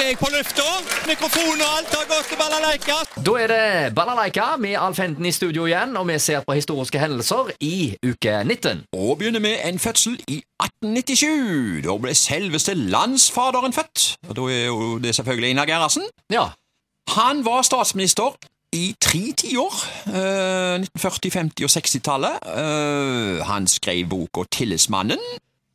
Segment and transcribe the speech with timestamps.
[0.00, 0.64] er jeg på lufta.
[1.08, 2.96] Mikrofon og alt har gått til balalaika.
[3.26, 7.00] Da er det Balalaika med Alf Henden i studio igjen, og vi ser på historiske
[7.02, 8.84] hendelser i uke 19.
[8.96, 11.82] Og begynner med en fødsel i 1897.
[11.84, 14.06] Da ble selveste landsfaderen født.
[14.28, 16.08] Og Da er jo det selvfølgelig Einar Gerhardsen.
[16.32, 16.48] Ja.
[17.16, 18.36] Han var statsminister
[18.72, 19.80] i tre tiår.
[20.06, 22.52] Eh, 1940-, 50- og 60-tallet.
[22.56, 25.20] Eh, han skrev boka Tillitsmannen.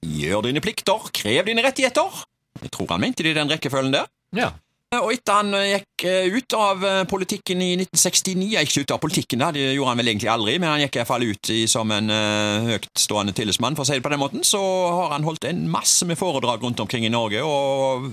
[0.06, 2.26] Gjør dine plikter, krev dine rettigheter.
[2.62, 4.06] Jeg tror han mente det i den rekkefølgen der.
[4.38, 4.54] Ja.
[4.96, 8.94] Og etter han eh, gikk eh, ut av eh, politikken i 1969 ja, Ikke ut
[8.96, 11.26] av politikken, da, det gjorde han vel egentlig aldri, men han gikk i hvert fall
[11.26, 14.46] ut i, som en uh, høytstående tillitsmann, for å si det på den måten.
[14.48, 18.08] Så har han holdt en masse med foredrag rundt omkring i Norge, og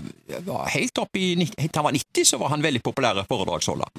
[0.72, 3.92] helt opp i han var 90, så var han veldig populær foredragsholder.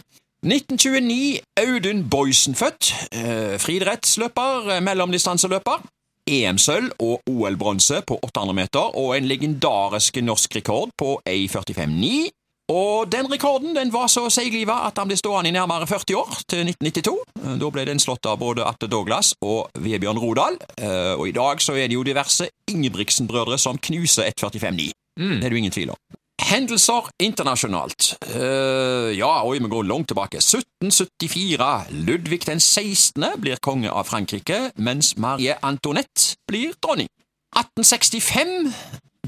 [0.44, 2.92] 1929 Audun Boysen født.
[3.16, 5.86] Eh, friidrettsløper, eh, mellomdistanseløper.
[6.30, 12.30] EM-sølv og OL-bronse på 800 meter, og en legendarisk norsk rekord på 1,45,9.
[12.72, 16.31] Og den rekorden den var så seigliva at han ble stående i nærmere 40 år,
[16.48, 17.17] til 1992.
[17.44, 21.36] Eh, Da ble den slått av både Atte Douglas og Vebjørn Rodal, Eh, og i
[21.36, 24.92] dag så er det jo diverse Ingebrigtsen-brødre som knuser 1,45,9.
[25.16, 26.00] Det er det jo ingen tvil om.
[26.44, 28.13] Hendelser internasjonalt.
[28.36, 30.41] Uh, ja, oi, vi går langt tilbake.
[30.41, 31.69] 1774.
[32.08, 33.25] Ludvig den 16.
[33.39, 37.09] blir konge av Frankrike, mens Marie Antoinette blir dronning.
[37.55, 38.73] 1865.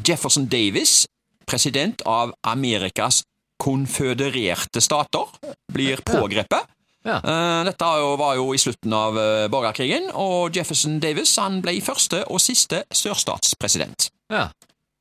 [0.06, 1.06] Jefferson Davis,
[1.48, 3.24] president av Amerikas
[3.62, 5.32] konfødererte stater,
[5.74, 6.68] blir pågrepet.
[7.06, 7.20] Ja.
[7.22, 12.24] Uh, Dette var jo i slutten av eh, borgerkrigen, og Jefferson Davis han ble første
[12.26, 14.10] og siste sørstatspresident.
[14.34, 14.50] ja.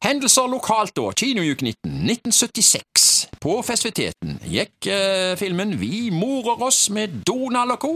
[0.04, 3.04] Hendelser lokalt da, kinouke 19, 1976.
[3.40, 7.92] På festiviteten gikk eh, filmen Vi morer oss med Donald og co.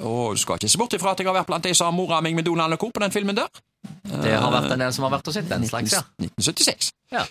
[0.00, 1.96] Og du skal ikke se bort ifra at jeg har vært blant de som har
[1.96, 2.88] mora meg med Donald og co.
[2.88, 3.52] på den filmen der.
[4.08, 6.02] Det har vært en del som har vært og sett den slags, ja.
[6.24, 6.92] 1976.
[7.12, 7.26] ja.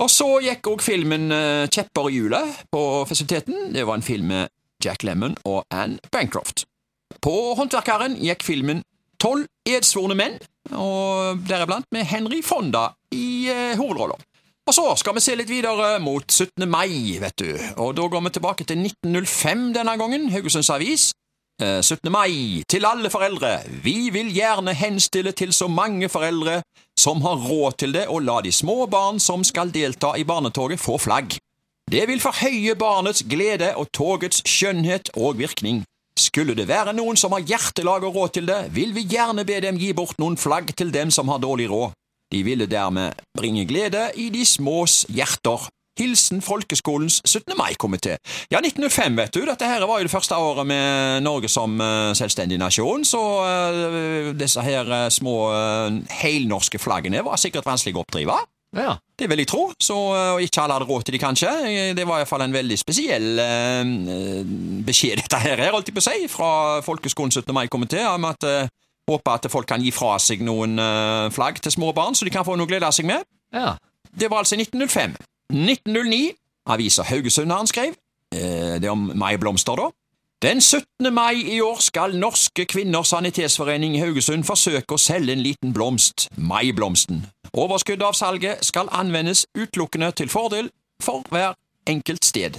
[0.00, 3.72] Og så gikk òg filmen eh, Kjepper i hjulet på festiviteten.
[3.74, 6.68] Det var en film med Jack Lemmon og Anne Bancroft.
[7.22, 8.86] På Håndverkeren gikk filmen
[9.22, 10.40] Tolv edsvorne menn,
[10.74, 14.16] og deriblant med Henry Fonda i eh, hovedrolla.
[14.66, 16.66] Og så skal vi se litt videre mot 17.
[16.70, 17.50] mai, vet du,
[17.82, 21.12] og da går vi tilbake til 1905 denne gangen, Haugesunds Avis.
[21.62, 22.10] Eh, 17.
[22.10, 26.60] mai, til alle foreldre, vi vil gjerne henstille til så mange foreldre
[26.98, 30.82] som har råd til det, og la de små barn som skal delta i barnetoget
[30.82, 31.38] få flagg.
[31.90, 35.82] Det vil forhøye barnets glede og togets skjønnhet og virkning.
[36.22, 39.58] Skulle det være noen som har hjertelag og råd til det, vil vi gjerne be
[39.64, 41.96] dem gi bort noen flagg til dem som har dårlig råd.
[42.32, 45.68] De ville dermed bringe glede i de smås hjerter.
[46.00, 47.52] Hilsen Folkeskolens 17.
[47.52, 48.14] mai-komité.
[48.48, 49.42] Ja, 1905, vet du.
[49.44, 54.30] Dette her var jo det første året med Norge som eh, selvstendig nasjon, så eh,
[54.32, 55.36] disse her eh, små
[56.22, 58.38] helnorske flaggene var sikkert vanskelig å oppdrive.
[58.76, 58.96] Ja.
[59.18, 59.96] Det vil jeg tro, så,
[60.34, 61.50] og ikke alle hadde råd til de, kanskje.
[61.96, 63.92] Det var iallfall en veldig spesiell eh,
[64.86, 66.52] beskjed, dette her, holdt jeg på å si, fra
[66.84, 67.52] Folkeskolen 17.
[67.54, 68.72] mai-komité, om at eh,
[69.10, 72.34] håper at folk kan gi fra seg noen eh, flagg til små barn, så de
[72.34, 73.26] kan få noe å glede seg med.
[73.54, 73.76] ja.
[74.12, 75.14] Det var altså i 1905.
[75.56, 76.34] 1909,
[76.68, 77.94] avisa Haugesund har han skrev,
[78.34, 79.88] eh, det er om maiblomster, da.
[80.42, 81.08] Den 17.
[81.14, 86.26] mai i år skal Norske Kvinners Sanitetsforening i Haugesund forsøke å selge en liten blomst,
[86.36, 87.22] maiblomsten.
[87.52, 90.70] Overskuddet av salget skal anvendes utelukkende til fordel
[91.02, 91.52] for hver
[91.86, 92.56] enkelt sted.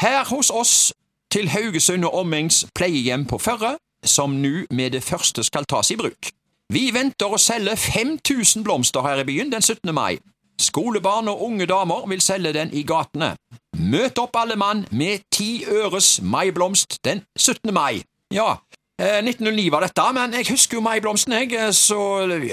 [0.00, 0.92] Her hos oss
[1.30, 5.96] til Haugesund og omegns pleiehjem på Førre, som nå med det første skal tas i
[5.98, 6.30] bruk.
[6.70, 9.94] Vi venter å selge 5000 blomster her i byen den 17.
[9.94, 10.18] mai.
[10.62, 13.34] Skolebarn og unge damer vil selge den i gatene.
[13.76, 17.74] Møt opp alle mann med ti øres maiblomst den 17.
[17.74, 18.02] mai.
[18.30, 18.56] Ja,
[18.98, 21.98] eh, 1909 var dette, men jeg husker jo maiblomsten, jeg, eh, så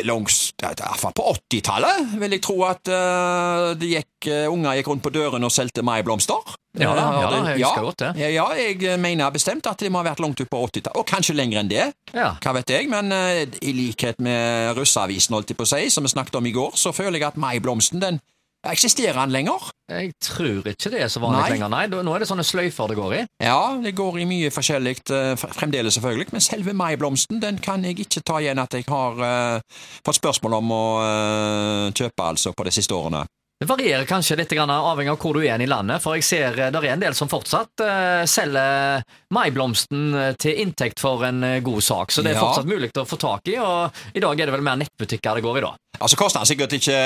[0.06, 4.78] langs, i hvert fall på 80-tallet vil jeg tro at uh, det gikk, uh, unger
[4.80, 6.56] gikk rundt på dørene og solgte maiblomster.
[6.80, 8.12] Ja, Eh, ja, det- jeg husker godt det.
[8.18, 11.06] Ja, ja, jeg mener bestemt at det må ha vært langt ut på 80-tallet, og
[11.06, 11.94] kanskje lenger enn det.
[12.14, 12.32] Ja.
[12.42, 16.04] Hva vet jeg, men uh, i likhet med russeavisen, holdt jeg på å si, som
[16.04, 18.20] vi snakket om i går, så føler jeg at maiblomsten, den
[18.72, 19.72] eksisterer den lenger?
[19.92, 21.84] Jeg tror ikke det er så vanlig lenger, nei.
[21.92, 23.22] Nå er det sånne sløyfer det går i.
[23.44, 28.00] Ja, det går i mye forskjellig eh, fremdeles, selvfølgelig, men selve maiblomsten, den kan jeg
[28.06, 32.68] ikke ta igjen at jeg har uh, fått spørsmål om å uh, kjøpe, altså, på
[32.68, 33.26] de siste årene.
[33.60, 36.80] Det varierer kanskje litt avhengig av hvor du er i landet, for jeg ser det
[36.82, 41.80] er en del som fortsatt uh, selger maiblomsten eh, til inntekt for en eh, god
[41.84, 42.44] sak, så det er Ja.
[42.44, 45.46] fortsatt mulig å få tak i, og i dag er det vel mer nettbutikker det
[45.46, 45.72] går i da.
[46.02, 47.00] Altså koster den sikkert ikke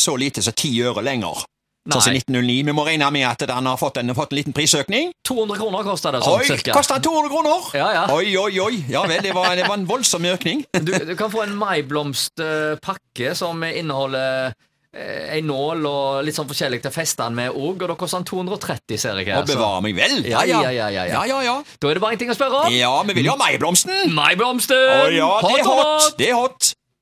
[0.00, 1.44] så lite som ti øre lenger.
[1.88, 2.20] Sånn som Nei.
[2.20, 2.66] 1909.
[2.68, 5.14] Vi må regne med at den har fått en, fått en liten prisøkning.
[5.24, 6.74] 200 kroner koster det sånn Oi, cirka.
[6.76, 7.70] den 200 kroner?
[7.78, 8.02] Ja, ja.
[8.12, 8.82] Oi, oi, oi.
[8.92, 10.66] Ja vel, det var, det var en voldsom økning.
[10.76, 14.52] Du, du kan få en maiblomstpakke som inneholder
[14.96, 17.96] eh, en nål og litt sånn forskjellig til å feste den med òg, og da
[18.00, 19.42] koster den 230, ser jeg her.
[19.42, 20.18] Og bevare meg vel.
[20.24, 21.22] Ja, ja, ja, ja, ja.
[21.30, 21.56] ja, ja.
[21.78, 22.74] Da er det bare én ting å spørre om.
[22.74, 24.14] Ja, vi vil jo ha maiblomsten!
[24.16, 24.76] Maiblomsten!
[24.76, 25.86] Å ja, det er hot!
[25.86, 26.12] hot!
[26.18, 26.74] Det er hot!